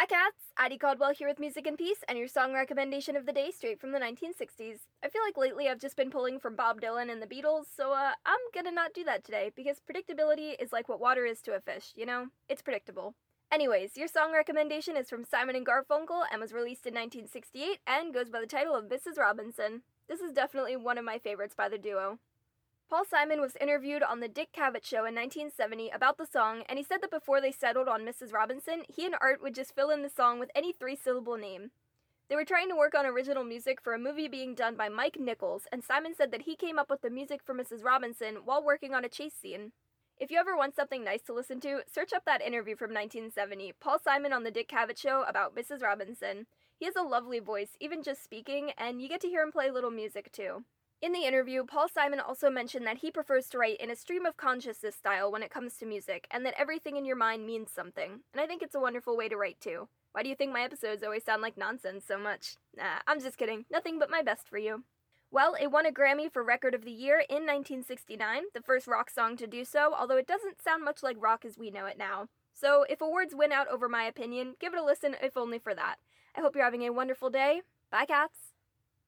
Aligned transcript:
Hi, 0.00 0.06
cats! 0.06 0.54
Addie 0.56 0.78
Caldwell 0.78 1.12
here 1.12 1.28
with 1.28 1.38
Music 1.38 1.66
and 1.66 1.76
Peace 1.76 1.98
and 2.08 2.16
your 2.16 2.26
song 2.26 2.54
recommendation 2.54 3.16
of 3.16 3.26
the 3.26 3.34
day 3.34 3.50
straight 3.50 3.78
from 3.78 3.92
the 3.92 3.98
1960s. 3.98 4.78
I 5.04 5.10
feel 5.10 5.20
like 5.22 5.36
lately 5.36 5.68
I've 5.68 5.78
just 5.78 5.94
been 5.94 6.10
pulling 6.10 6.40
from 6.40 6.56
Bob 6.56 6.80
Dylan 6.80 7.12
and 7.12 7.20
the 7.20 7.26
Beatles, 7.26 7.64
so 7.76 7.92
uh, 7.92 8.12
I'm 8.24 8.38
gonna 8.54 8.72
not 8.72 8.94
do 8.94 9.04
that 9.04 9.24
today 9.24 9.50
because 9.54 9.76
predictability 9.78 10.54
is 10.58 10.72
like 10.72 10.88
what 10.88 11.00
water 11.00 11.26
is 11.26 11.42
to 11.42 11.54
a 11.54 11.60
fish, 11.60 11.92
you 11.94 12.06
know? 12.06 12.28
It's 12.48 12.62
predictable. 12.62 13.14
Anyways, 13.52 13.98
your 13.98 14.08
song 14.08 14.32
recommendation 14.32 14.96
is 14.96 15.10
from 15.10 15.22
Simon 15.22 15.54
and 15.54 15.66
Garfunkel 15.66 16.22
and 16.32 16.40
was 16.40 16.54
released 16.54 16.86
in 16.86 16.94
1968 16.94 17.80
and 17.86 18.14
goes 18.14 18.30
by 18.30 18.40
the 18.40 18.46
title 18.46 18.74
of 18.74 18.86
Mrs. 18.86 19.18
Robinson. 19.18 19.82
This 20.08 20.20
is 20.20 20.32
definitely 20.32 20.78
one 20.78 20.96
of 20.96 21.04
my 21.04 21.18
favorites 21.18 21.54
by 21.54 21.68
the 21.68 21.76
duo. 21.76 22.20
Paul 22.90 23.04
Simon 23.08 23.40
was 23.40 23.54
interviewed 23.60 24.02
on 24.02 24.18
the 24.18 24.26
Dick 24.26 24.48
Cavett 24.52 24.84
Show 24.84 25.06
in 25.06 25.14
1970 25.14 25.90
about 25.90 26.18
the 26.18 26.26
song, 26.26 26.64
and 26.68 26.76
he 26.76 26.84
said 26.84 27.00
that 27.02 27.10
before 27.12 27.40
they 27.40 27.52
settled 27.52 27.86
on 27.86 28.04
Mrs. 28.04 28.32
Robinson, 28.32 28.82
he 28.88 29.06
and 29.06 29.14
Art 29.20 29.40
would 29.40 29.54
just 29.54 29.76
fill 29.76 29.90
in 29.90 30.02
the 30.02 30.08
song 30.08 30.40
with 30.40 30.50
any 30.56 30.72
three 30.72 30.96
syllable 30.96 31.36
name. 31.36 31.70
They 32.28 32.34
were 32.34 32.44
trying 32.44 32.68
to 32.68 32.74
work 32.74 32.96
on 32.96 33.06
original 33.06 33.44
music 33.44 33.80
for 33.80 33.94
a 33.94 33.98
movie 33.98 34.26
being 34.26 34.56
done 34.56 34.74
by 34.74 34.88
Mike 34.88 35.20
Nichols, 35.20 35.68
and 35.70 35.84
Simon 35.84 36.16
said 36.16 36.32
that 36.32 36.42
he 36.42 36.56
came 36.56 36.80
up 36.80 36.90
with 36.90 37.02
the 37.02 37.10
music 37.10 37.42
for 37.44 37.54
Mrs. 37.54 37.84
Robinson 37.84 38.38
while 38.44 38.60
working 38.60 38.92
on 38.92 39.04
a 39.04 39.08
chase 39.08 39.34
scene. 39.40 39.70
If 40.18 40.32
you 40.32 40.38
ever 40.38 40.56
want 40.56 40.74
something 40.74 41.04
nice 41.04 41.22
to 41.26 41.32
listen 41.32 41.60
to, 41.60 41.82
search 41.86 42.12
up 42.12 42.24
that 42.24 42.42
interview 42.42 42.74
from 42.74 42.90
1970, 42.90 43.72
Paul 43.78 44.00
Simon 44.02 44.32
on 44.32 44.42
the 44.42 44.50
Dick 44.50 44.68
Cavett 44.68 44.98
Show 44.98 45.22
about 45.28 45.54
Mrs. 45.54 45.80
Robinson. 45.80 46.46
He 46.76 46.86
has 46.86 46.96
a 46.96 47.02
lovely 47.02 47.38
voice, 47.38 47.76
even 47.78 48.02
just 48.02 48.24
speaking, 48.24 48.72
and 48.76 49.00
you 49.00 49.08
get 49.08 49.20
to 49.20 49.28
hear 49.28 49.42
him 49.42 49.52
play 49.52 49.70
little 49.70 49.92
music 49.92 50.32
too. 50.32 50.64
In 51.02 51.12
the 51.12 51.24
interview, 51.24 51.64
Paul 51.64 51.88
Simon 51.88 52.20
also 52.20 52.50
mentioned 52.50 52.86
that 52.86 52.98
he 52.98 53.10
prefers 53.10 53.48
to 53.48 53.58
write 53.58 53.80
in 53.80 53.90
a 53.90 53.96
stream 53.96 54.26
of 54.26 54.36
consciousness 54.36 54.94
style 54.94 55.32
when 55.32 55.42
it 55.42 55.50
comes 55.50 55.78
to 55.78 55.86
music, 55.86 56.26
and 56.30 56.44
that 56.44 56.52
everything 56.58 56.96
in 56.96 57.06
your 57.06 57.16
mind 57.16 57.46
means 57.46 57.70
something. 57.70 58.20
And 58.34 58.40
I 58.40 58.46
think 58.46 58.60
it's 58.60 58.74
a 58.74 58.80
wonderful 58.80 59.16
way 59.16 59.26
to 59.30 59.36
write 59.36 59.58
too. 59.60 59.88
Why 60.12 60.22
do 60.22 60.28
you 60.28 60.34
think 60.34 60.52
my 60.52 60.60
episodes 60.60 61.02
always 61.02 61.24
sound 61.24 61.40
like 61.40 61.56
nonsense 61.56 62.04
so 62.06 62.18
much? 62.18 62.56
Nah, 62.76 62.98
I'm 63.06 63.18
just 63.18 63.38
kidding. 63.38 63.64
Nothing 63.70 63.98
but 63.98 64.10
my 64.10 64.20
best 64.20 64.46
for 64.46 64.58
you. 64.58 64.84
Well, 65.30 65.56
it 65.58 65.70
won 65.70 65.86
a 65.86 65.92
Grammy 65.92 66.30
for 66.30 66.42
Record 66.42 66.74
of 66.74 66.84
the 66.84 66.90
Year 66.90 67.20
in 67.30 67.46
1969, 67.46 68.42
the 68.52 68.60
first 68.60 68.86
rock 68.86 69.08
song 69.08 69.38
to 69.38 69.46
do 69.46 69.64
so, 69.64 69.94
although 69.98 70.18
it 70.18 70.26
doesn't 70.26 70.60
sound 70.60 70.84
much 70.84 71.02
like 71.02 71.16
rock 71.18 71.46
as 71.46 71.56
we 71.56 71.70
know 71.70 71.86
it 71.86 71.96
now. 71.96 72.26
So, 72.52 72.84
if 72.90 73.00
awards 73.00 73.34
win 73.34 73.52
out 73.52 73.68
over 73.68 73.88
my 73.88 74.04
opinion, 74.04 74.56
give 74.60 74.74
it 74.74 74.78
a 74.78 74.84
listen 74.84 75.16
if 75.22 75.38
only 75.38 75.58
for 75.58 75.74
that. 75.74 75.96
I 76.36 76.42
hope 76.42 76.54
you're 76.54 76.64
having 76.64 76.82
a 76.82 76.92
wonderful 76.92 77.30
day. 77.30 77.62
Bye, 77.90 78.04
cats! 78.04 78.50